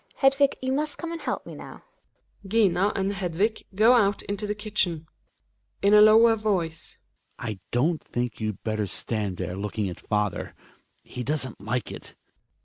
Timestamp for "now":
1.53-1.83